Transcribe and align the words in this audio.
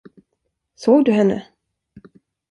Såg 0.75 1.03
du 1.05 1.11
henne? 1.11 1.47